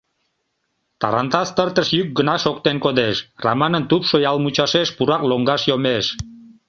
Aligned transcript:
Тарантас 1.01 1.49
тыртыш 1.55 1.87
йӱк 1.97 2.09
гына 2.17 2.35
шоктен 2.43 2.77
кодеш, 2.83 3.15
Раманын 3.45 3.83
тупшо 3.89 4.15
ял 4.29 4.37
мучашеш 4.43 4.87
пурак 4.97 5.21
лоҥгаш 5.29 5.61
йомеш. 5.69 6.05